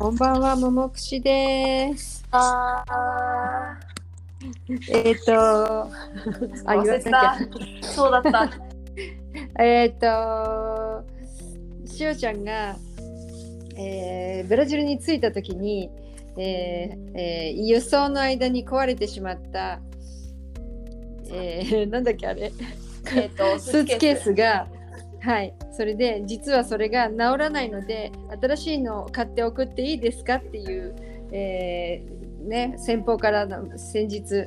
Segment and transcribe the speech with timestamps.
[0.00, 2.24] こんばんは、ももくしです。
[2.30, 2.82] あ
[4.88, 5.88] えっ、と、あ、
[6.68, 7.86] 言わ忘れてなきゃた。
[7.86, 8.50] そうだった。
[9.62, 11.04] えっと、
[11.84, 12.76] しおちゃんが、
[13.76, 15.90] えーブラジルに着いた時に、
[16.38, 19.80] えーえー輸送の間に壊れてしまった、
[21.30, 22.50] えーなんだっけあれ、
[23.14, 24.66] えっと、スーツケースが、
[25.20, 30.94] はい、それで実はそれが治らないので新しいのを買って送っていいですかっていう、
[31.30, 34.46] えーね、先方からの先日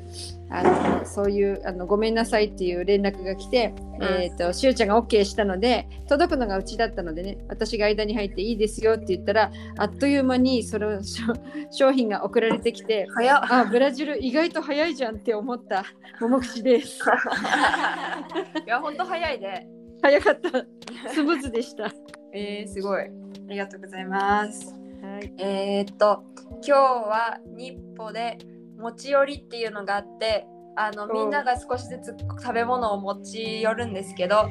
[0.49, 11.33] あのそういうあのごめんなさいっていう連絡が来て、えー、としおちゃんが OK したので届くのがうちだったのでね私が間に入っていいですよって言ったらあっという間にその商
[11.71, 13.41] 商品が送られてきて早っ。
[13.49, 15.85] あブラジル意外と早いじゃんって思った
[16.19, 16.99] 桃口です。
[18.65, 19.67] いや、ほんと早いね。
[20.03, 20.65] 早かった
[21.13, 21.89] スムーズでした。
[22.33, 23.03] えー、すごい。
[23.03, 23.07] あ
[23.47, 24.75] りがとうございます。
[25.01, 28.37] はいえー、っと、今日は日歩で
[28.77, 30.45] 持ち寄りっていうのがあって、
[30.75, 34.49] あのみんなが少しずつ食べ物を持ち寄るんですけど、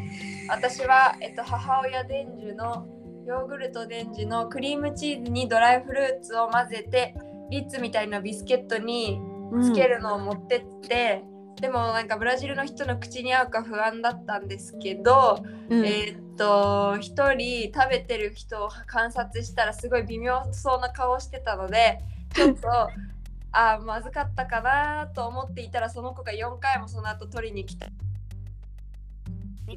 [0.49, 2.87] 私は、えっと、母親伝授の
[3.27, 7.15] ヨーグルト伝授のクリームチーズにドライフルーツを混ぜて、
[7.51, 9.21] リッツみたいなビスケットに
[9.63, 11.25] つけるのを持ってって、
[11.63, 22.01] でもなんかブラジルの人の口に合うか不安だったんですけど、うんえーっと一人食べてる人を観察したらすごい微妙そうな顔してたので
[22.35, 22.69] ちょっと
[23.53, 27.87] あーまずかったかなと思っていたらその子が4回もその後取りに来た。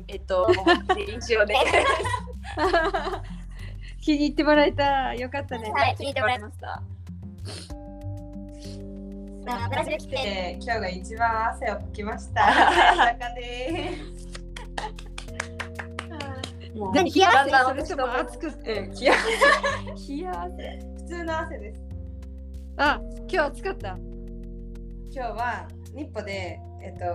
[0.08, 0.48] えっと、
[0.98, 1.56] 印象で。
[4.02, 5.72] 気に入ってもらえたよかったね。
[5.72, 6.82] はい、聞いてもらいまました。
[9.52, 9.70] す。
[9.70, 12.46] ブラジル来て、で今日が一番汗をかきました。
[12.46, 13.92] 中で
[16.76, 18.80] もう何冷やだんだん汗それとも熱くて。
[18.80, 19.14] うん冷や
[20.10, 20.80] 冷や汗。
[20.98, 21.80] 普通の汗です。
[22.78, 23.88] あ、今日暑かった？
[23.90, 24.00] 今
[25.12, 27.06] 日は日歩でえっと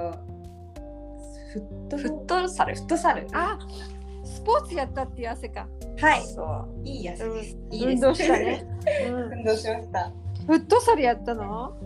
[1.52, 3.26] フットフットサルフットサル。
[3.32, 3.58] あ、
[4.24, 5.66] スポーツやったっていう汗か。
[6.00, 6.22] はい。
[6.22, 7.58] そういい汗です。
[7.70, 8.64] いいです運動したね。
[9.08, 10.10] うん運動しました。
[10.46, 11.76] フットサルやったの？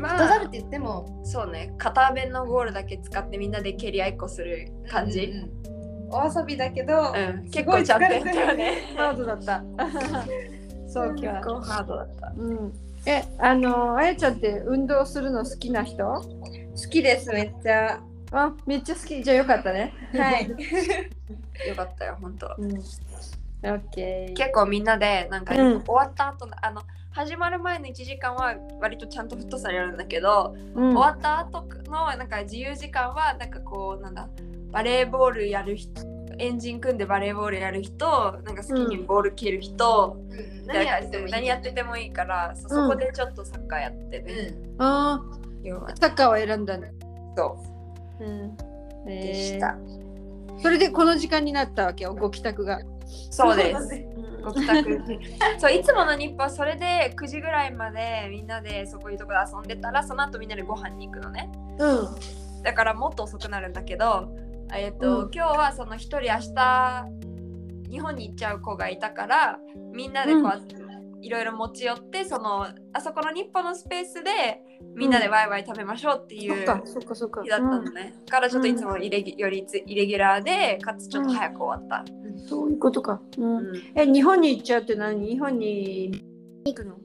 [0.00, 5.60] フまあットサルって言ってもそうね片弁のゴールだけ使ってみんなで蹴り合いっこする感じ、うんうん
[6.12, 8.24] お遊びだけど、うん、結構ちゃったよ
[8.56, 8.82] ね。
[8.96, 9.62] ハードだった。
[10.88, 11.40] そう結か。
[11.44, 12.32] 構ハードだった。
[12.36, 12.72] うん。
[13.06, 16.04] え、あのあやちゃんって運動するの好きな人？
[16.04, 16.22] 好
[16.90, 18.00] きですめっちゃ。
[18.32, 19.22] あ、めっちゃ好き。
[19.22, 19.92] じゃあよかったね。
[20.12, 20.48] はい。
[21.68, 22.54] よかったよ、本当。
[22.58, 22.70] うん。
[23.62, 24.34] オッケー。
[24.34, 25.82] 結構みんなでなんか、うん。
[25.82, 26.82] 終わった後のあの
[27.12, 30.94] 始まる前の1時間は割とちゃんとフットサルやるんだけど、うん。
[30.94, 34.28] 終わった後のなんか自由時間はなんかこうなんだ
[34.70, 36.02] バレーボールやる人
[36.38, 38.06] エンジン組んでバレーボールやる人
[38.44, 40.16] なんか好きにボール蹴る人、
[40.66, 41.32] 何やっててもいい。
[41.32, 45.20] 何やっててもいいからそそこでちょっとサッカーやってね、うあ
[45.62, 45.90] 要は。
[45.90, 46.92] ー、サッカーを選んだね。
[47.36, 47.58] そ
[48.20, 48.24] う。
[48.24, 48.44] ん。
[48.46, 48.56] う
[49.04, 49.76] ででした、
[50.62, 52.80] それでこの時間になったわけよ、ご帰宅が。
[53.30, 53.88] そうです。
[53.88, 54.06] ね
[54.42, 55.02] ご帰宅。
[55.58, 61.50] そういつもの日本はそれで9時ぐらいまでみんなでそこいうとこで遊んでたらその後みんなでご飯に行くのね。
[61.78, 62.62] うん。
[62.62, 64.34] だからもっと遅くなるんだけど、
[64.74, 65.30] えっとうん。
[65.32, 67.06] 今日はその一人明日
[67.90, 69.58] 日本に行っちゃう子がいたから
[69.92, 70.79] みんなでこう、
[71.22, 74.30] いろいろ持ち寄ってそのあそこの日本のスペースで
[74.96, 77.42] みんなでワイワイ食べましょうっていうそっか、そっか、そっか。
[77.42, 83.20] 日だったのね、だからちょっといつもイレギよりつイレギュラーでかつちょっと早く終わった、うんそういうことか。
[83.36, 83.58] うん。
[83.58, 83.82] うん。
[83.94, 85.28] え、日本に行っちゃうって何？
[85.28, 86.24] 日本に。
[86.64, 86.96] 行くの？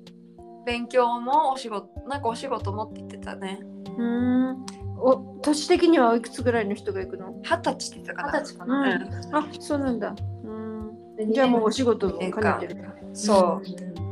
[0.66, 3.60] 勉強もお仕事なんかお仕事もって言ってたね。
[3.98, 4.66] うん。
[4.98, 7.34] お、年的にはおいくつぐらいの人が行くの？
[7.44, 8.40] 二十歳って言ってたかな。
[8.40, 8.98] 二十歳かうな。
[8.98, 9.36] ん。
[9.36, 10.16] あ、そうなんだ。
[10.44, 11.16] うん。
[11.18, 12.78] でじゃあもうお仕事も兼ねてる。
[13.14, 14.05] そう、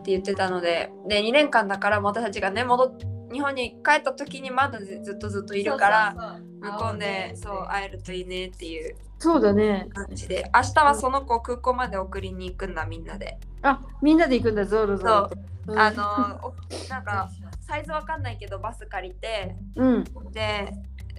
[0.00, 2.98] って言ってたのでで2年間だから私たちがね戻っ
[3.32, 9.86] 日本に帰った時にまだずずっとずっといるから向こうでそう会えるといいねっていうそうだね。
[9.92, 10.50] 感じで。
[10.54, 15.36] 明日はその子を空港まで送りに行くんだみんなで、あ、みんなで行くんだ、ゾロゾロと。
[15.68, 15.74] う。
[15.74, 15.78] ん。
[15.78, 16.02] あの
[16.42, 17.28] おなんか
[17.60, 20.04] サイズわかんないけどバス借りてうん。
[20.32, 20.72] で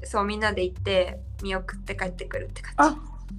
[0.04, 2.98] そうみんなで行って見送って帰ってくるって感あ、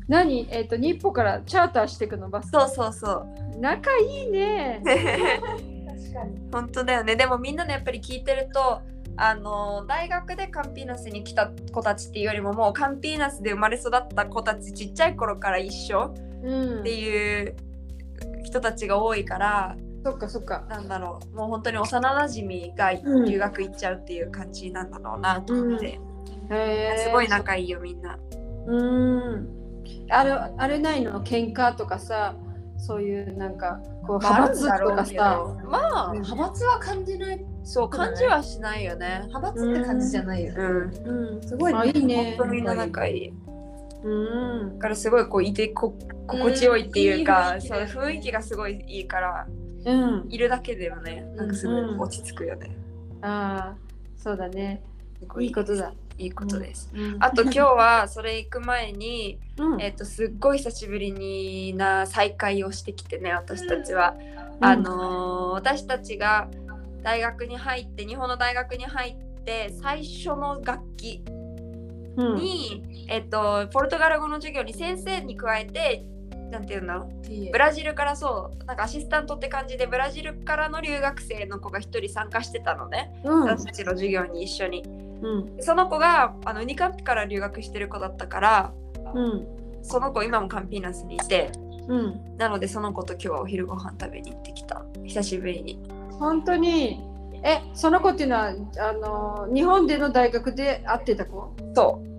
[0.09, 0.47] 何？
[0.51, 2.47] えっ、と、日本からチャーターしてくのバス？
[2.47, 4.83] じそうそうそう仲いいね。
[4.85, 6.53] 確かに。
[6.53, 8.83] 本当だよねでもみんなのやっぱり聞いてると
[9.17, 16.99] あの大学でカンピーナスに来た子たちっていうよりももうカンピーナスで生まれ育った子たちちっちゃい頃から一緒うんって。
[16.99, 17.57] いう
[18.45, 20.65] 人たちが多いからそっかそっか。
[20.69, 26.01] なんだろうもう本当に幼なじみがうん留学行っちゃうっていう感じなんだろうなと思って、
[26.51, 28.19] へーすごい仲いいよみんな。
[28.67, 29.62] うん。
[30.11, 32.35] あれあれないの喧嘩とかさ
[32.79, 37.45] そういうなんかこうまあ派閥とかさ、まあ派閥は感じない。
[37.65, 39.23] そう感じはしないよね。
[39.29, 40.59] 派閥って感じじゃないよね。
[40.59, 41.37] うん。
[41.37, 42.37] うん、すごいあいいね。
[42.51, 43.33] みんな仲いい。
[44.03, 44.79] うん。
[44.79, 45.97] だからすごいこういてこ
[46.27, 47.63] 心地よいっていうか、うん。
[47.63, 49.47] いいそう雰囲気がすごいいいから
[49.85, 52.01] うん、いるだけでもねなんかすごいうん。
[52.01, 52.71] 落ち着くよね、
[53.21, 53.77] ああ
[54.17, 54.81] そうだね。
[55.41, 59.83] いいことだ、いいことです、うん、あと今日はそれ行く前に、うん。
[59.83, 64.15] えっとすっごい久しぶりにな再会をしてきてね私たちは、
[64.61, 64.65] うん。
[64.65, 66.49] あのー私たちが
[67.03, 71.23] 大学に入って日本の大学に入って最初の楽器
[72.17, 72.37] うん。
[72.37, 76.05] に、えっとポルトガル語の授業に先生に加えて
[76.51, 77.51] なんていうんだろう。
[77.51, 83.45] ブラジルからそうなんかアシスタントって感じでブラジルからの留学生の子が一人参加してたのね、うん。
[83.45, 84.85] 私たちの授業に一緒に
[85.23, 85.57] うん。
[85.61, 88.73] その子があのウニカンピから留学してる子だったから
[89.15, 89.47] うん。
[89.83, 91.51] その子今もカンピーナスにいて
[91.89, 92.37] うん。
[92.37, 94.85] なのでその子と今日はお昼ご飯食べに行ってきた。
[95.05, 95.81] 久しぶりに。
[96.19, 97.01] 本当に？
[97.45, 101.55] えその子っていうのはあの日本での大学で会ってた子？
[101.75, 102.13] そう。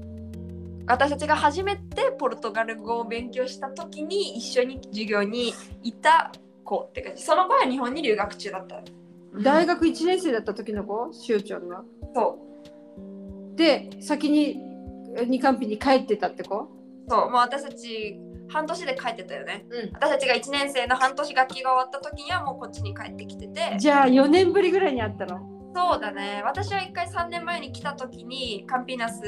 [0.86, 6.34] 私たちが初めてポルトガル語を勉強した時に一緒に授業にいた
[6.66, 7.24] 子って感じ。
[7.24, 8.82] その子は日本に留学中だった。
[9.42, 11.14] 大学1年生だった時の子？
[11.14, 11.84] しゅうちゃんが
[12.14, 12.53] そう
[13.56, 14.62] で先に
[15.16, 16.68] え二カンピに帰ってたって子？
[17.08, 18.20] そうもう私たち
[18.50, 19.66] 半年で帰ってたよね。
[19.70, 19.90] うん。
[19.94, 23.78] 私たちが1年生の半年学期が終わった時にはもうこっちに帰ってきてて。
[23.80, 25.40] じゃあ4年ぶりぐらいに会ったの？
[25.76, 26.42] そうだね。
[26.46, 29.22] 私は一回3年前に来た時にカンピーナス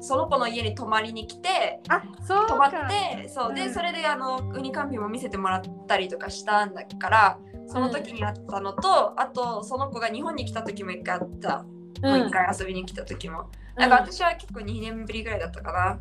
[0.00, 3.54] その子の家に泊まりに来てあそう泊まってそう。
[3.54, 3.74] で、うん。
[3.74, 11.66] それであのウニカンピも見せてもらったりとかしたんだからその時にあったのと、あとその子が日本に来た時も一回あった、
[12.02, 13.46] もう一回遊びに来た時も。
[13.76, 15.98] なんか私は結構2年ぶりぐらいだったかな。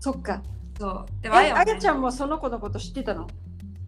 [0.00, 0.42] そっか。
[0.78, 1.06] そう。
[1.22, 1.72] でえもあやはね。
[1.72, 3.28] あやちゃんもその子のこと知ってたの？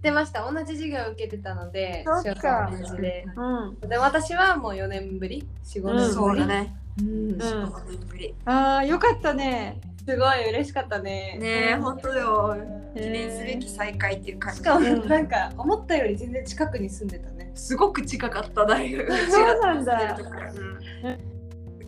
[0.02, 0.50] 出ました。
[0.50, 2.70] 同じ授業を受けてたので、そっか。
[3.00, 3.24] で。
[3.36, 3.88] うん。
[3.88, 6.14] で私はもう4年ぶり ?4、5うん年ぶり。
[6.14, 6.46] そうだ。
[6.46, 7.06] ね、うん。
[7.06, 8.34] うん4年ぶり。
[8.44, 9.80] ああよかったね。
[10.04, 11.38] すごい嬉しかったね。
[11.40, 12.56] ねえ、本当だよ。
[12.96, 14.58] 記念すべき再会っていう感じ。
[14.58, 17.41] しかもうんなんか思ったより全然近くに住んでたね。
[17.54, 19.94] すごく近かった大学がそうなんだ。
[19.94, 20.24] だ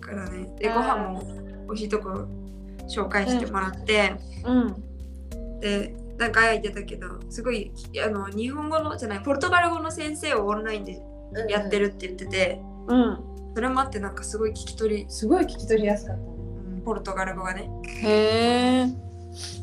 [0.00, 1.22] からねでご飯も
[1.66, 2.28] 美味しいところ
[2.88, 5.60] 紹介してもらって、うん。
[5.60, 7.72] でなんかあや言ってたけどすごい
[8.04, 11.02] あの日本語のじゃないポルトガル語の先生をオンラインで
[11.48, 11.88] やってる。
[11.88, 13.18] るって言ってて、うん。
[13.54, 16.22] それもあってなんかすごい聞き取り、すごい聞き取りやすかった。
[16.22, 16.28] ね。
[16.28, 16.34] うん
[16.84, 17.70] ポルトガル語がね。
[18.02, 18.86] へえ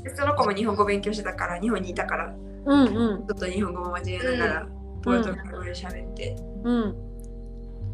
[0.03, 3.27] でその子も日本語勉強してたから日本にいたからうんうん。
[3.27, 4.67] ちょっと日本語も交えながら、
[5.03, 6.95] ポルトガル語で喋ってうん。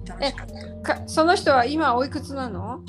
[0.05, 0.47] 楽しかっ
[0.83, 2.81] た、かその人は今おいくつなの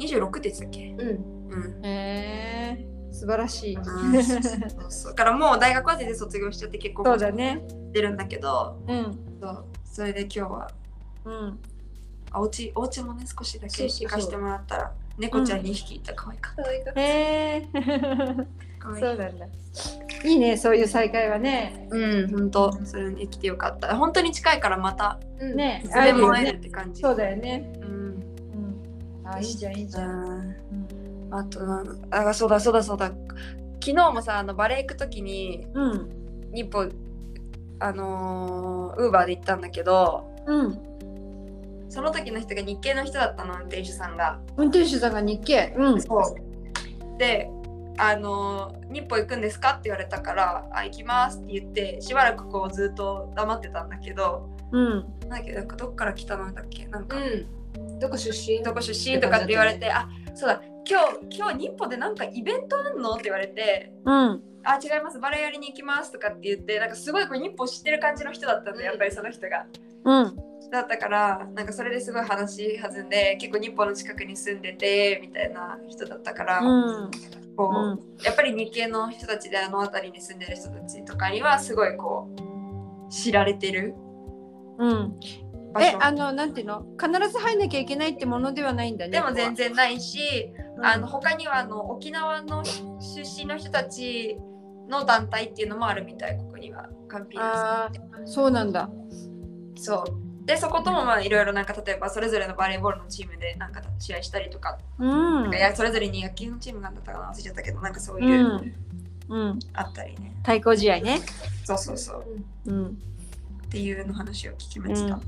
[0.00, 0.94] ？26って言っけ？
[0.98, 1.50] うん。
[1.50, 1.84] うん。
[1.84, 3.76] へえ素晴らしい。
[3.76, 3.84] うん。
[4.24, 4.42] そう
[4.88, 5.12] そう。
[5.12, 7.62] だからもう大学は全然卒業しちゃって結構そうだね。
[7.68, 9.18] してるんだけどうん。
[9.40, 10.70] そうそれで今日は
[11.24, 11.58] うん。
[12.32, 17.00] あお家お家もね少しだけ行かしてもらったら猫ちゃん2匹いた可愛かった、可愛かった。
[17.00, 17.04] へ
[17.56, 17.68] え。
[17.72, 18.46] 可愛い
[18.82, 19.46] そうなんだ
[20.24, 21.88] いいねそういう再会はね。
[21.90, 23.96] うん本当それに来てよかった。
[23.96, 25.56] 本当に近いからまたうん。
[25.56, 27.02] ねいつでも会えねるって感じ。
[27.02, 27.72] そうだよね。
[27.82, 27.88] うん。
[27.88, 29.26] うん。
[29.26, 30.10] あいいじゃんいいじゃん。
[30.10, 31.28] うん。
[31.30, 33.06] あとなんあそうだそうだそうだ。
[33.82, 36.08] 昨日もさあのバレー行く時にうん。
[36.52, 36.90] 日本
[37.78, 40.78] あのウーバーで行ったんだけどうん
[41.88, 44.40] その時の人が日系の人だったの運転手さんが。
[44.56, 45.74] 運転手さんが日系？
[45.76, 46.02] うん。
[46.02, 47.18] そう。
[47.18, 47.50] で
[48.02, 49.72] あの日本行くんですか？
[49.72, 55.04] って言われたからあ行きますって言ってしばらくこうずっと黙ってたんだけどうん。
[55.20, 56.86] なんだっけなんかどっから来たのだっけ？
[56.86, 57.98] なんか、うん。
[57.98, 58.62] どこ出身？
[58.62, 60.62] どこ出身とかって言われて、あそうだ。
[60.88, 63.12] 今日今日日本でなんかイベントあんの？
[63.12, 64.42] って言われてうん。
[64.64, 65.18] あ違います。
[65.20, 69.66] バレエやりに行きますとかって言ってなんかすごいこう日本知ってる感じの人だったんだよやっぱりその人が。
[70.04, 70.36] うん。
[70.70, 77.10] だったからなんかそれですごい話弾んで結構日本の近くに住んでてみたいな人だったから、うん
[77.68, 78.24] こううん。
[78.24, 82.28] やっぱり日系の人たちであの辺りに住んでる人たちとかにはすごいこ
[83.08, 83.94] う知られてる
[84.78, 85.16] うん。
[85.80, 86.84] えあのなんていうの？
[87.00, 90.84] 必ず入んなきゃいけないってものではないんだねでも全然ないし、うん。
[90.84, 92.80] あの他にはあの沖縄の出
[93.20, 94.36] 身の人たち
[94.88, 96.88] の団体っていうのもあるみたいここには。
[97.08, 97.90] カンピーナ
[98.24, 98.88] そうなんだ。
[99.10, 105.54] スそうでそこともまあいろいろなんか例えばそれぞれのバレーボールのチームでなんか試合したりとか、うん。
[105.54, 108.74] いやそれぞれに野球のチームがあったかな忘れちゃったけどなんかそうういう、ん。
[109.28, 109.58] うん。
[109.74, 110.34] あったりね。
[110.42, 111.20] 対抗試合ね。
[111.64, 112.24] そうそうそう。
[112.66, 112.86] うん。
[112.86, 112.88] っ
[113.70, 115.20] ていうの話を聞きました、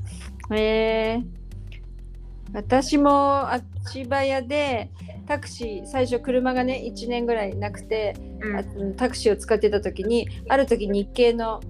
[0.53, 1.23] へえ。
[2.55, 4.91] 私も足早で
[5.27, 8.57] タクシー最初車がね1年ぐらいなくて、うん。
[8.57, 8.65] あ
[8.97, 11.61] タクシーを使ってた時にある時日系の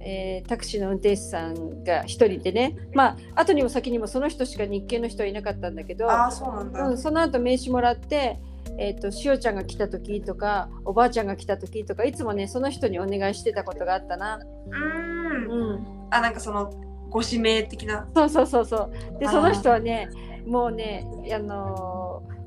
[0.00, 6.88] えータクシーの運転手さんが一人でねまあ後にも先にもその人しか日系の人はいなかったんだけど、そうなんだ。
[6.88, 8.38] うん、その後名刺もらって、
[8.78, 14.36] えー、としおちゃんが来た時とかおばあちゃんが来た時とかいつもねその人にお願いしてたことがあったな。
[14.36, 15.50] うーん。
[15.50, 16.70] うん、あ、なんかその、
[17.10, 18.08] ご指名的な。
[18.14, 18.76] そうそうそうそ
[19.16, 20.08] うでその人はね
[20.46, 21.04] もうね
[21.34, 21.89] あのー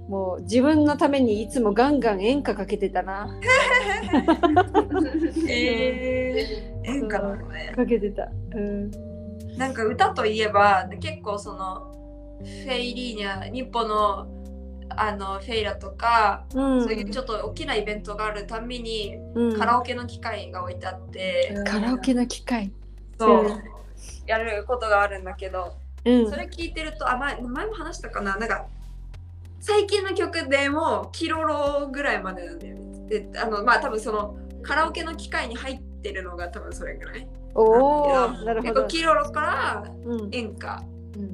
[0.07, 3.39] もう自分のためにいつもガンガン演歌かけてたな。
[5.47, 7.73] えー、演歌なのね。
[7.75, 8.91] かけてた、うん、
[9.57, 11.93] なんか歌といえば結構その
[12.39, 14.27] フェイリーニャ日本の
[14.95, 16.83] あのフェイラとか、うん。
[16.83, 19.57] そういうちょっと大きなイベントがあるたびにうん。
[19.57, 22.71] カラオケの機械が置いてあって、カラオケの機械
[23.17, 23.63] そう、うん。
[24.27, 25.77] やることがあるんだけど。
[26.05, 26.29] うん。
[26.29, 28.35] それ聞いてるとあ前前も話したかな。
[28.37, 28.67] なんか
[29.63, 33.07] 最近の曲でもキロロぐらいまでなんだよね。
[33.07, 37.25] であのまあ多分そのカラオケの機械に入ってるのが多分それぐらい。
[37.55, 38.87] おおなるほど。
[38.87, 40.83] キロロからうん演歌。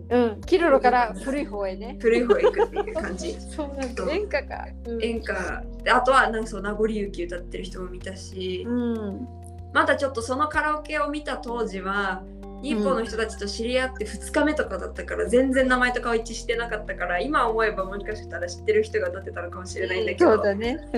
[0.09, 1.98] うん、キロロから古い方へね。
[2.00, 3.33] 古い方へ行くっていう感じ。
[3.41, 4.12] そうなんだ。
[4.12, 5.03] 演歌か、うん。
[5.03, 5.63] 演歌。
[5.83, 9.27] であとはなんかそう名残雪歌ってる人も見たし、うん。
[9.74, 12.21] まだちょっとそのカラオケを見た当時は
[12.62, 20.36] 日本の人たちと知り合って2日目とかだったから全然名前とかは一致してなかったから今思えばもしかしたら知ってる人が立ってたのかもしれないんだけど。
[20.36, 20.78] そうだね。
[20.94, 20.98] う。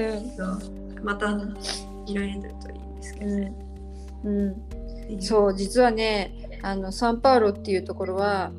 [1.02, 1.32] んまた
[2.08, 3.54] いられてるといいんですけど、ね。
[4.24, 4.38] うん。
[5.10, 8.52] うん、そう実はねあのサンパウロっていうところは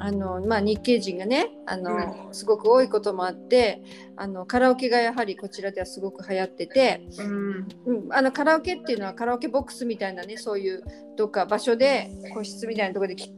[0.00, 3.82] あの、まあ、日系人がねあの、すごく多いこともあって
[4.16, 7.68] あのカラオケがやはりこちらではすごく流行ってて、うん。
[7.86, 10.82] うん、あのカラオケっていうのはカラオケボックスみたいなねそういう
[11.16, 13.32] どっか場所で個室みたいなところでき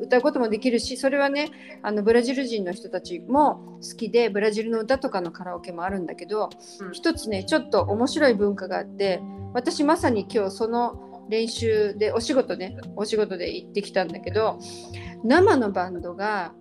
[0.00, 1.50] 歌うこともできるしそれはね
[1.82, 6.92] あのブラジル人の人たちも好きでブラジルの歌とかのカラオケもあるんだけど、うん。
[6.92, 9.20] 一つねちょっと面白い文化があって
[9.54, 14.58] 私まさに今日その練習でお仕事ねお仕事で行ってきたんだけど
[15.24, 16.52] 生のバンドが、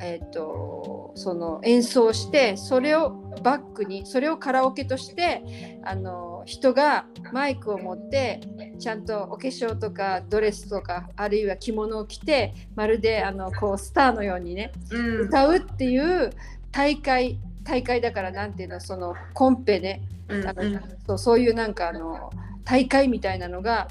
[0.00, 3.10] えー、とその演奏してそれを
[3.42, 8.40] バックにそれをカラオケとしてあの人がマイクを持って
[8.78, 15.20] ちゃんとお化粧とかドレスとかあるいは着物を着てまるであのこうスターのようにねうん。
[15.26, 16.30] 歌うっていう
[16.72, 22.30] 大会大会だからなんていうのそのコンペねうんあのそうそういうなんかあの
[22.64, 23.88] 大会みたいなのが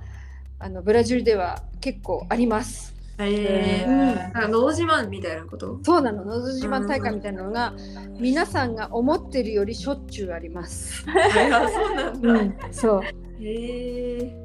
[0.60, 2.93] あのブラジルでは結構あります。
[3.20, 3.90] えー。
[3.90, 4.16] うん。
[4.16, 5.80] なんかのど自慢みたいなこと？
[5.84, 7.74] そうなの、のど自慢大会みたいなのが
[8.20, 11.06] 皆さんが思ってるよりしょっちゅうあります。
[11.08, 13.04] あそうなんだ、うん、そう、
[13.42, 14.36] へえ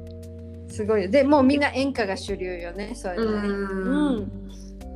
[0.69, 1.09] すごいよ。
[1.09, 3.47] でもうみんな演歌が主流よね、そういうのね。
[3.47, 4.15] ううん。
[4.17, 4.31] ん、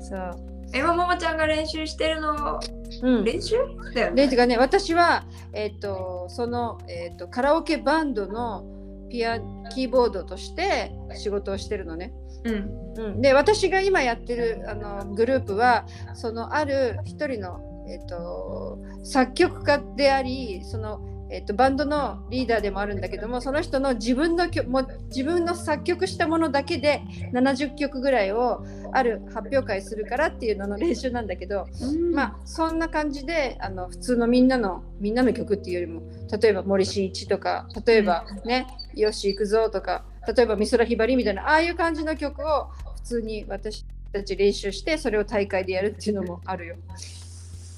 [0.02, 0.32] そう。
[0.76, 2.60] えママちゃんが練習してるの？
[3.02, 3.56] うん、練習
[3.94, 4.24] だよね。
[4.24, 8.66] でてかね私は、えっとその、えっとカラオケバンドの
[9.10, 9.40] ピア
[9.74, 12.14] キーボードとして仕事をしてるのね。
[12.44, 12.84] うん。
[12.96, 17.60] うん、で私が今やってるあのグループはそのある一人の、
[17.90, 27.02] えっと作曲家でありその、えっとバンドのリーダーでもあるんだけどもその人の自分の曲も自分の作曲したものだけで
[27.34, 31.66] 70曲ぐらいをある発表会するからっていうのの練習なんだけど、
[32.14, 36.04] まあそんな感じであの普通のみんなのみんなの曲っていうよりも
[36.40, 46.76] 例えば森進一とか例えばね「よし行くぞ」とか例えば美空ひばりみたいなああいう感じの曲を普通に私たち練習してそれを大会でやるっていうのもあるよ。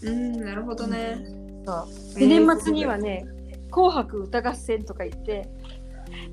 [0.04, 1.18] うんなるほどね
[2.16, 3.26] で年末にはね
[3.72, 5.50] 「紅白歌合戦」とか言って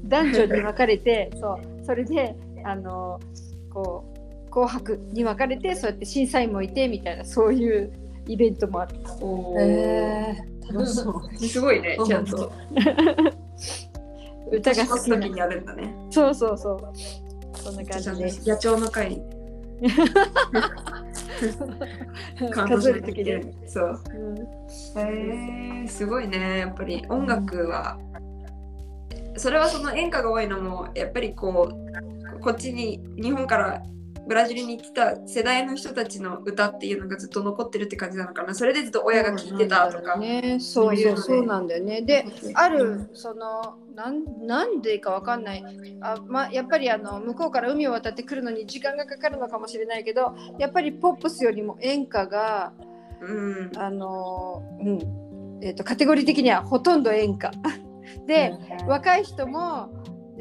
[0.04, 3.18] 男女に分かれて そうそれであの
[3.72, 4.04] こ
[4.46, 7.90] う紅白に分かれてそうやって審査員もいてみたいなそういう
[8.26, 8.96] イベントもある。
[9.20, 11.38] おーえー、楽しそう。
[11.38, 12.52] すごいねちゃんと
[14.52, 15.18] 歌が好きな。
[15.18, 15.96] 時にやるんだね。
[16.10, 16.78] そうそうそう。
[17.56, 18.10] そんな感じ
[18.44, 18.52] で。
[18.52, 19.22] 野鳥の会。
[22.52, 23.52] 数えるときで。
[23.66, 24.00] そう。
[24.14, 24.22] うん
[24.94, 26.58] へえすごいね。
[26.58, 27.98] やっぱり音楽は。
[29.36, 33.82] それはその演歌が多いのもやっぱりこうこっちに日本から
[34.26, 38.54] ブラジルに来た世代の人たちの歌っていうのがずっと残ってるって感じなのかな。
[38.54, 42.02] それでずっと親が聴いてたとか、ね、そういうそうなんだよね。
[42.02, 42.24] で、
[42.54, 45.64] あるそのなんなんでかわかんない。
[46.00, 52.72] あ、まあ、やっぱりあの向こうから海を渡ってくるのに時間がかかるのかもしれないけどやっぱりポップスよりも演歌が
[53.22, 53.70] うん。
[53.76, 54.98] あの、うん。
[55.62, 57.52] えー、とカテゴリー的にはほとんど演歌。
[58.26, 58.52] で、
[58.86, 59.88] 若い人も、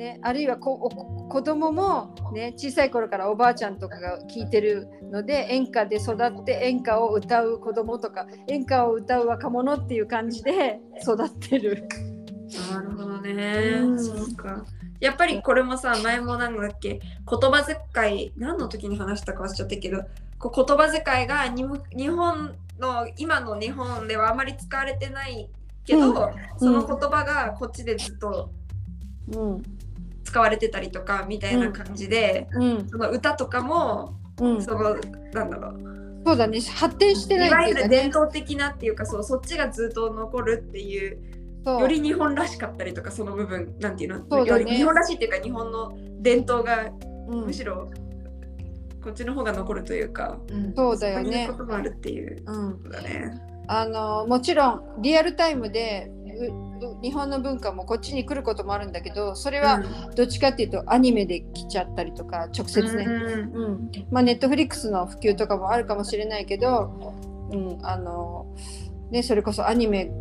[0.01, 0.89] ね、あるいはこお
[1.29, 11.87] 子供も、ね、小さい頃からおばあちゃんとかが聴いてるので演歌で育って演歌を歌う子供とか演歌を歌う若者っていう感じで育ってる。
[12.73, 13.33] なるほどね。
[13.79, 14.03] うん。
[14.03, 14.65] そうか。
[14.99, 20.01] やっぱりこれもさ、前もなんだっけ、言葉遣い、何の時に話したか忘れちゃったけど、
[20.39, 21.63] こう言葉遣いがに
[21.95, 25.47] 日本の、今の日本ではあまり使われてない
[25.85, 26.13] けど、うん。
[26.57, 28.49] その言葉がこっちでずっと
[29.37, 29.63] うん
[30.23, 32.87] 使われてたりとかみたいな感じで、うん。
[32.89, 34.61] その歌とかも、うん。
[34.61, 34.95] その、
[35.33, 36.61] なんだろう、そうだね。
[36.61, 38.01] 発展してないいわゆるっていうかね。
[38.01, 41.17] 伝統的なっていうか、そうそっちがずっと残るっていう
[41.65, 43.75] より日本らしかったりとかその部分。
[43.79, 44.19] なんていうの？
[44.29, 44.61] そうだね。
[44.63, 46.91] より日本らしいっていうか日本の伝統が
[47.27, 47.45] うん。
[47.45, 47.89] むしろ
[49.03, 51.47] こっちの方が残るというか、うんそうだよね。
[51.51, 52.43] こともあるっていう。
[52.45, 52.81] うん。
[53.67, 56.20] あのもちろんリアルタイムでうう
[57.01, 59.83] 日本の文化もこっちに来ることもあるんだけどそれは
[60.15, 66.93] どっちかっていうとアニメで来ちゃったりとか直接ね、うんうんまあ、ネットフリックスの普及とかもあるかもしれないけど、
[67.51, 68.45] うんあの
[69.09, 70.11] ね、それこそアニメ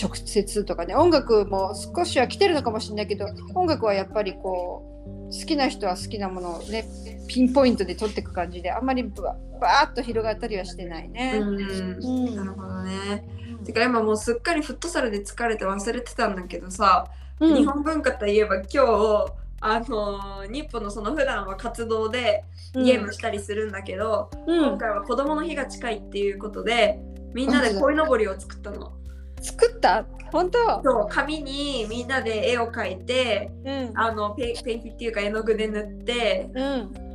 [0.00, 4.92] 直接とかね音楽も少しは来てるのかもしれないけど音楽はやっぱりこう
[5.32, 6.86] 好きな人は好きなものをね
[7.26, 11.38] ピンポイントで取っていく感じであんまりババーッと広がったりはしてないね。
[11.40, 11.56] うん。
[11.56, 12.36] うん。
[12.36, 13.24] なるほどね。
[13.64, 17.06] てか今もうすっかりフットサルで疲れて忘れてたんだけどさ、
[17.40, 17.56] うん。
[17.56, 24.68] 日本文化といえば今日あの日本のその普段は活動でゲームしたりするんだけど、うん。
[24.70, 26.98] 今回は子供の日が近いっていうことで
[27.32, 28.92] みんなで鯉のぼりを作ったの。
[29.40, 30.04] 作った？
[30.32, 30.82] 本当？
[30.82, 33.98] そう紙にみんなで絵を描いてうん。
[33.98, 37.11] あのペペンキっていうか絵の具で塗ってうん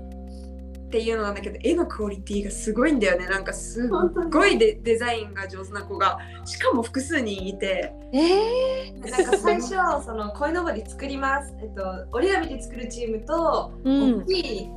[0.88, 3.28] っていうのなんだけど絵のクオリティがすごいんだよね。
[3.28, 7.94] なんかすっごいデデザインが上手な子がしかも複数人いて。
[8.14, 9.12] えー。
[9.12, 9.70] なんか最初
[10.06, 11.54] その鯉のぼり作ります。
[11.62, 14.20] えっと折り紙で作るチームと、うん。
[14.22, 14.70] 大きい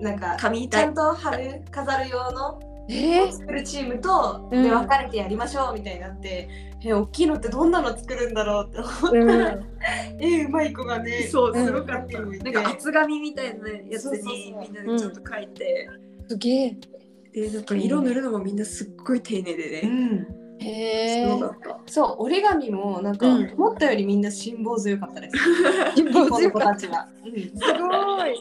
[0.00, 2.58] なんか紙ちゃんと貼る飾る用の
[2.88, 3.32] えー。
[3.32, 4.62] 作るチームと、うん。
[4.62, 6.48] で分かれてやりましょうみたいになって、
[6.84, 9.66] え大きいのってどんなの作るんだろうって思って、うん。
[10.20, 15.88] えうまい子がねそううんすごかった、うんなんか厚紙みたいなやつにみんなでちょっと描いて、
[16.28, 16.76] すげえ。
[17.32, 20.26] でなんか色塗るのもみんなすっごい丁寧でね、うん。
[20.60, 21.28] へえ。
[21.28, 21.46] そうだ。
[21.48, 21.80] った。
[21.86, 23.50] そう折り紙もなんか、うん。
[23.54, 25.36] 思ったよりみんな辛抱強かったです。
[25.96, 28.36] 辛抱強かの子たすごい。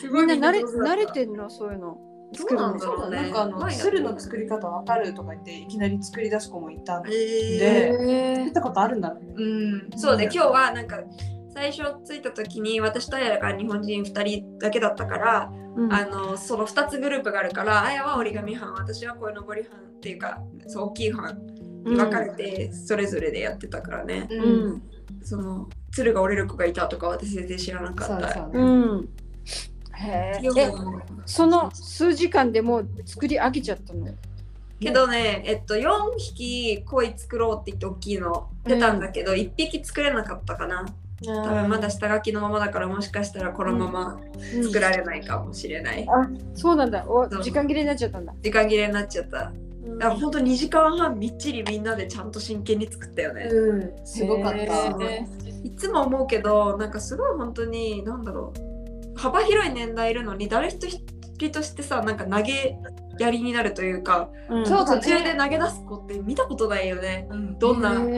[0.00, 0.26] すごい。
[0.26, 1.48] みんな慣れ 慣れてんの？
[1.50, 1.98] そういうの。
[2.34, 3.16] どうなんだろうね。
[3.22, 8.44] なんかあの前鶴の作り方わかるとか言っていきなり作り出す子もいたんでえー。
[8.44, 9.34] 見たことあるんだろうね。
[9.36, 11.00] うん、そうで今日はなんか
[11.54, 15.92] 最初着いた時に私とあやが日本人2人だけだったから、うん。
[15.92, 21.36] あのその2つグループがあるからあやは折り紙班私は鯉のぼり班っていうかそう大きい班
[21.84, 24.82] に分かれてそれぞれでやってたからね、ううん。
[25.22, 28.34] その鶴が折れる子がいたとか私全然知らなかった。
[28.34, 28.64] そうう
[29.02, 29.08] ん。
[29.94, 30.72] へえ。
[31.26, 34.06] その数時間でもう作り上げちゃったの？
[34.80, 38.48] けどね、えっと、4匹鯉作ろうって言って大きいの。
[38.64, 40.84] 出たんだけど、1匹作れなかったかな。
[41.24, 44.20] 多分まだ下書きのままだからもしかしたらこのまま
[44.64, 46.06] 作られないかもしれない、
[46.54, 47.06] そうなんだ。
[47.08, 48.34] お時間切れになっちゃったんだ。
[48.42, 49.38] 時間切れになっちゃった。
[49.38, 49.52] だか
[49.98, 53.92] らほんと2時間半みっちりみんなでちゃんと真剣に作ったよね、うん。
[54.04, 58.73] すごかった、いつも思うけどなんかすごい本当になんだろう
[59.16, 60.78] 幅広い年代いるのに誰一
[61.38, 62.76] 人としてさなんか投げ
[63.18, 64.64] やりになるというか、うん。
[64.64, 67.28] 途中で投げ出す子って見たことないよね。
[67.30, 67.58] うん。
[67.58, 68.08] どんなム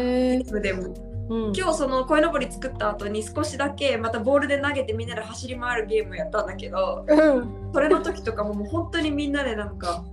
[0.61, 0.94] でも。
[1.28, 1.52] うん。
[1.56, 7.72] 今日その鯉のぼり作った後に少しだけまたボールで投げてみんなで走り回るゲームやったんだけどうん。
[7.74, 10.04] それの時とかももう本当にみんなでなんか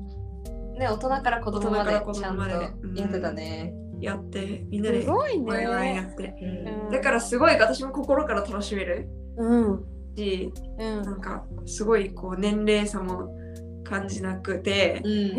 [0.78, 2.38] ね大人から子供までちゃん。
[2.38, 6.10] とやってたね、やってみんなですごいワイワイやね。
[6.14, 6.36] って。
[6.42, 6.92] うん。
[6.92, 9.08] だからすごい私も心から楽しめる。
[9.38, 9.93] うん。
[10.16, 11.02] しうん。
[11.02, 13.36] なんかすごいこう年齢差も
[13.84, 15.38] 感じなくてうん。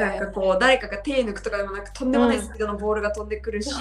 [0.00, 3.70] なんかこう誰かが手抜くとかでもなくとんでもないスピードのボールが飛んでくるし、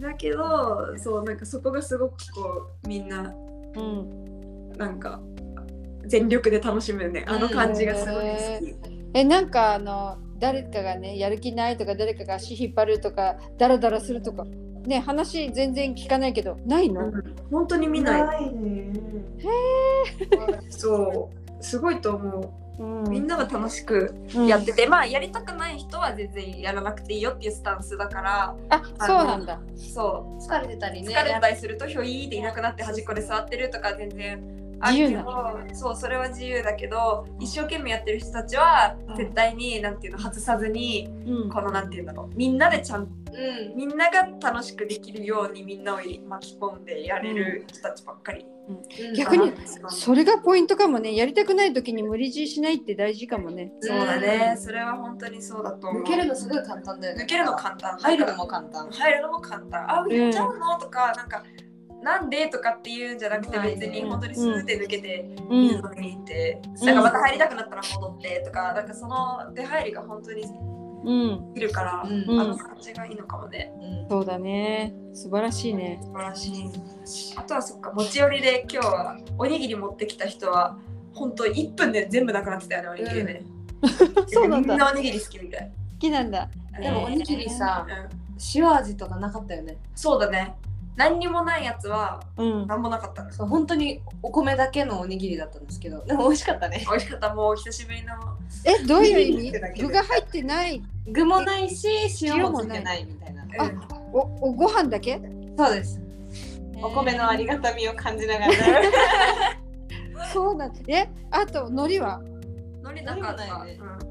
[0.00, 3.34] だけどそうなんかそこがすごくこうみんな
[3.76, 4.26] うん。
[4.76, 5.20] なんか
[6.06, 8.76] 全力で楽しむねあの感じがすごい好き。
[9.14, 14.44] えなんかあの誰かがねやる気ないとか誰かが足引っ張るとかダラダラするとか
[14.86, 17.12] ね話全然聞かないけどないの、
[17.50, 18.24] 本当に見ない。
[18.24, 18.92] ないね。
[20.70, 21.64] そう。
[21.64, 22.82] すごいと思う。
[22.82, 23.04] ん。
[23.04, 23.08] う。
[23.08, 24.46] みんなが楽しくうん。
[24.46, 29.60] やってて、まあやりたくない人は全然やらなくていいよっていうスタンスだから、あそうなんだ。
[29.76, 30.42] そう。
[30.42, 31.08] 疲れてたりね。
[31.08, 39.16] 疲れたりするとひょいーっていなくなって端っこで座ってるとか全然自由どそうそれは自由だけど一生懸命やってる人たちはうん。
[39.16, 41.50] 絶対になんていうの外さずにうん。
[41.50, 43.76] このなんていうんだろうみんなでちゃんうん。
[43.76, 48.46] みんなが楽しくできるようにみんなを巻き込んでやれる人たちばっかり。
[49.16, 51.14] 逆にかなそれがポイントかもね。
[51.14, 53.70] やりたくない時に無理強いしないって大事かもね。
[53.80, 56.02] そうだね、それは本当にそうだと思う。
[56.02, 57.22] 抜けるのすごい簡単だよね。
[57.22, 57.96] 抜けるの簡単。
[57.96, 58.90] 入るのも簡単。
[58.90, 59.88] 入るのも簡単。
[59.88, 60.78] あ、やっちゃうの？
[60.80, 61.44] とか、なんか、
[62.06, 62.46] なんで？
[62.48, 65.62] とかっていうんじゃなくて、別にうん本当にスーで抜けて、うん。
[65.62, 70.44] 水飲みに行って、なんかまた入りたくなったら戻ってとか、なんかその出入りが本当に
[71.04, 71.52] うん。
[71.56, 72.40] いるから、うん。
[72.40, 73.72] あの感じがいいのかもね。
[74.08, 74.94] そうだね。
[75.12, 75.98] 素晴らしいね。
[76.00, 76.70] 素晴らしい。
[77.36, 80.78] あとはそっか、持ち寄りで今日はおにぎり持ってきた人は、
[81.12, 83.42] 本当1分で全部なくなってたよね、おにぎりね。
[84.28, 84.68] そうなんだ。
[84.68, 85.72] みんなおにぎり好きみたい。
[85.94, 86.48] 好きなんだ。
[86.80, 88.26] でもおにぎりさうん。
[88.54, 89.78] 塩味とかなかったよね。
[89.94, 90.54] そうだね。
[90.96, 92.66] 何にもないやつはうん。
[92.66, 93.38] 何もなかったんです。
[93.38, 96.84] そう本当にお米だけのおにぎりだったんですけどでも美味しかったね。
[96.90, 97.34] 美味しかった。
[97.34, 98.14] もう久しぶりの。
[98.64, 99.82] えどういう意味？
[99.82, 100.82] 具が入ってない。
[101.08, 101.86] 具もないし
[102.22, 103.42] 塩もないみたいな。
[103.58, 103.70] あ
[104.12, 105.20] おおご飯だけ？
[105.58, 106.00] そうです。
[106.82, 108.52] お米のありがたみを感じながら。
[110.32, 112.20] そうなんえあと海苔は？
[112.82, 113.44] 海苔なかった。
[113.44, 114.06] 海苔もないよね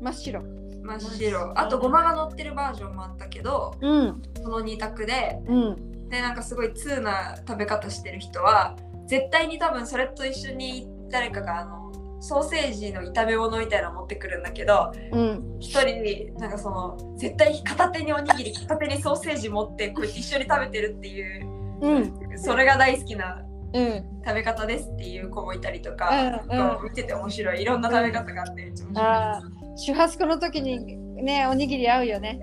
[0.00, 0.40] 真っ白。
[0.40, 1.52] うん真っ白。
[1.60, 4.22] あとごまが乗ってるバージョンもあったけど、うん。
[4.40, 11.86] その2択で、うんでなんかすごい通な食べ方してる人は、絶対に多分それと一緒に誰かがあの
[12.20, 15.56] ソーセージの炒め物みたいなの持ってくるんだけど、うん。
[15.60, 21.46] 一人なんかその絶対片手におにぎり片手にソーセージ持ってこう一緒に食べてるっていう
[21.82, 22.38] うん。
[22.38, 23.42] それが大好きな
[23.74, 24.04] うん。
[24.24, 27.62] 食べ方ですっていう子もいたりとか、うん見てて面白い。
[27.62, 32.40] いろんな食べ方があって面白いあーシュハスコの時にねおにぎり合うよね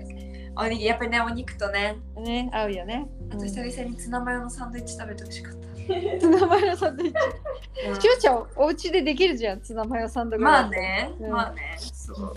[0.56, 1.96] おにぎりやっぱりねお肉とね。
[2.16, 3.08] ね合うよね。
[3.30, 5.60] あと久々にツナマヨのサンドイッチ食べてほしかった、
[6.20, 7.12] ツナマヨサンドイッ
[7.94, 8.00] チ。
[8.00, 11.30] ちゅうちゃんお家でできるじゃんツナマヨサンドぐらいまあね、うん。
[11.30, 12.34] まあねそう。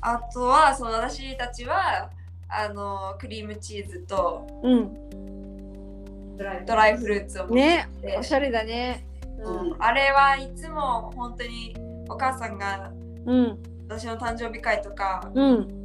[0.00, 2.10] あとはその私たちは
[2.48, 6.36] あのクリームチーズとうん。
[6.36, 8.16] ドライドライフルーツを持ってて。
[8.18, 9.06] おしゃれだね。
[9.38, 9.76] うん。
[9.78, 11.76] あれはいつも本当に
[12.08, 12.90] お母さんが
[13.24, 13.58] うん。
[13.88, 15.79] 私の誕生日会とかうん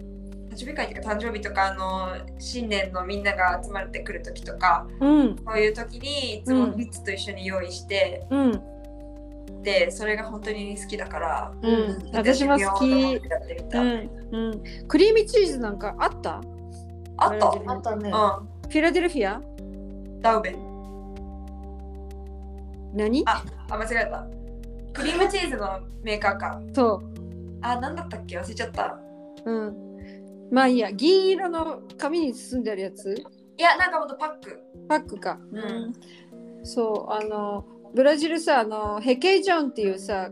[0.56, 5.36] 誕生日会っていうか誕生日とかあの新年のみんなが集まってくる時とかうん。
[5.46, 8.62] そういう時にいつもリッツと一緒に用意して、うん。
[9.62, 12.10] でそれが本当に好きだからうん。
[12.14, 12.64] 私も好き。
[12.64, 14.10] やってみた、うん。
[14.32, 14.64] うん。
[14.88, 16.42] クリームチーズなんかあった？
[17.18, 17.48] あった。
[17.48, 18.10] あったね。
[18.10, 18.14] う
[18.70, 19.38] フィラデルフィア？
[19.38, 20.56] んダウベン。
[22.94, 23.24] 何？
[23.26, 24.26] ああ間違えた。
[24.94, 26.62] クリームチーズのメーカーか。
[26.74, 27.04] そ
[27.62, 28.40] あなんだったっけ？
[28.40, 28.98] 忘れちゃった。
[29.46, 29.95] ううん
[30.52, 33.14] まあいいや銀色の紙に包んであるやつ？
[33.58, 34.60] いやなんかもっとパック。
[34.88, 35.40] パックか。
[35.52, 35.94] うん。
[36.64, 40.30] そうあのブラジルさあのヘケイジョンっていうさ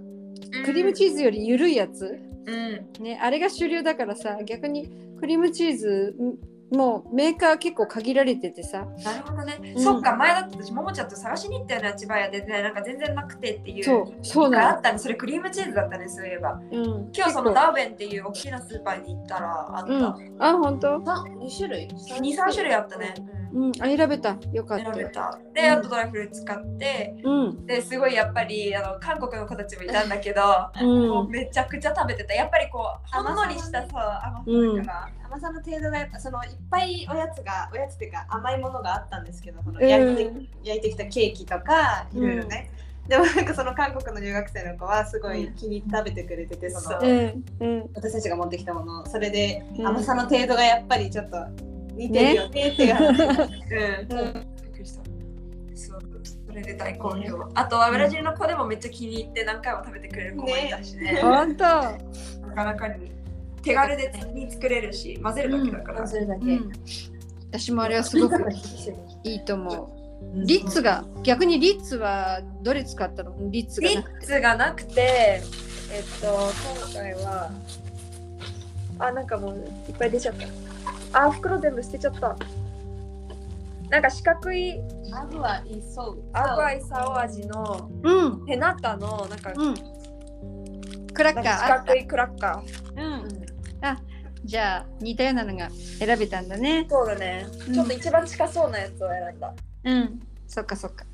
[0.66, 3.04] クリームチーズより緩いやつ、うん。
[3.04, 6.38] ね、あれが主流だからさ逆にクリームチーズん
[6.74, 8.88] もうメーカー結構限られててさ。
[9.04, 9.84] なるほどね、うん。
[9.84, 16.56] そっか前だって私ももちゃんと探しに行ったよね千葉屋でねなんか全然なくてっていうそうそうがあなったねそれクリームチーズだったねそういえば。
[16.56, 20.04] の、うん、今日そのダウベンっていう大きなスーパーに行ったらあった、うん、
[20.40, 21.88] あ本当？2種類。
[21.88, 23.43] 23種類あったね、うん
[23.80, 24.38] あ選べた。
[24.52, 24.94] よかった。
[24.94, 25.40] 選べた。
[25.54, 27.66] であとドライフルーツ買ってうん。
[27.66, 30.42] ですごいやっぱりあの韓国の子たちもいたんだけど、
[30.82, 31.10] うん。
[31.10, 32.34] もうめちゃくちゃ食べてた。
[32.34, 34.92] やっぱりこうほんのりしたさ甘さだか。
[34.92, 40.32] ら、甘さの程度がやっぱそのいっぱいおやつがおやつっていうか甘いものがあったんですけどそのうん焼いて,、
[40.64, 42.72] 焼いてきたケーキとかいろいろね、
[43.08, 46.98] でもなんかその韓国の留学生の子はすごい気に入って食べてくれててその
[47.96, 49.88] 私たちが持ってきたものそれでうん。
[49.88, 51.38] 甘さの程度がやっぱりちょっと
[51.96, 54.34] 似てるよねっていう話、うんうん。
[54.34, 55.04] びっくりした。
[55.76, 56.02] そう
[56.48, 57.50] それで大好評。
[57.56, 61.20] あとはブラジルの子でもめっちゃ気に入って何回も食べてくれる子もいたしね。
[61.22, 61.66] 本当。
[61.66, 61.98] な
[62.56, 63.12] かなかに
[63.62, 66.72] 手軽でに作れるし混ぜるだけだから、それだけ、うん。
[67.52, 68.36] 私もあれはすごく
[69.24, 70.04] いいと思う。
[70.46, 73.36] リッツが逆にリッツはどれ使ったの？
[73.50, 75.42] リッツがリッツがなくて
[75.92, 76.50] えっと
[76.88, 77.52] 今回は
[79.00, 79.58] あなんかもう
[79.90, 80.48] いっぱい出ちゃった
[81.14, 82.36] あ袋全部捨てちゃった。
[83.90, 84.80] なんか四角い
[85.14, 88.46] アブはいそうアグアイサオ味のうん。
[88.46, 89.76] ペナッタのなんか,、うん。
[91.14, 91.44] クラッカー。
[91.44, 92.96] あっか四角いクラッカー。
[92.96, 93.46] たうん。
[93.82, 93.98] あ
[94.44, 95.70] じゃあ似たようなのが
[96.00, 96.86] 選べたんだね。
[96.90, 97.74] そうだね、うん。
[97.74, 99.54] ちょっと一番近そうなやつを選んだ。
[99.84, 100.22] うん。
[100.48, 101.06] そっかそっか。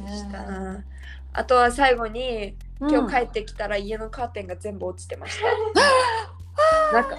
[0.00, 0.08] うん。
[0.08, 0.84] したな。
[1.32, 5.38] あとは最後に今日帰ってきたら家のカーテンが全部落ちてまし
[6.92, 7.18] た、 なんか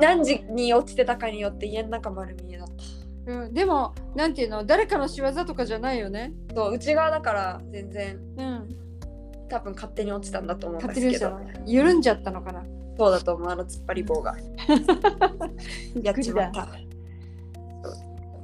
[0.00, 3.32] 何時に落ちてたかによって家の中丸見えだった。
[3.32, 6.32] うん、でもなんていうの誰かの仕業とかじゃないよね。
[6.54, 8.76] そう内側だから全然うん、
[9.48, 11.40] 多分勝手に落ちたんだと思うん勝ですけど。
[11.64, 12.64] 緩んじゃったのかな。
[12.98, 14.36] そうだと思うあの突っ張り棒が。
[16.02, 16.68] やっちまった。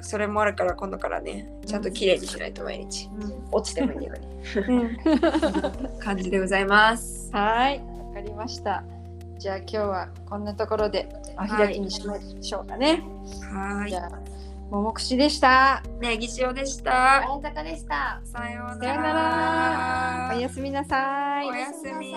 [0.00, 3.09] それもあるから今度からねちゃんと綺麗にしないと毎日。
[3.52, 4.33] 落ちてもいいように。
[4.76, 7.31] うん、感じでございます。
[7.33, 8.83] はい、わかりました。
[9.38, 13.02] じゃあ今日はこんなところでお開きにしましょうかね。
[13.52, 14.10] はじゃあ、
[14.70, 15.82] ももくしでした。
[16.00, 18.20] ねぎしおでしたあやたかでした。
[18.24, 20.36] さようなら。
[20.36, 21.48] おやすみなさい。
[21.48, 22.12] おやすみ